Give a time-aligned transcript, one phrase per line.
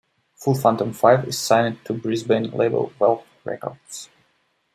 [0.37, 4.09] Full Fathom Five is signed to Brisbane label Valve Records.